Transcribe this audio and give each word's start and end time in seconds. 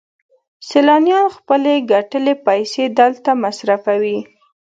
سیلانیان 0.69 1.25
خپلې 1.37 1.73
ګټلې 1.91 2.33
پیسې 2.47 2.83
دلته 2.99 3.31
مصرفوي 3.43 4.19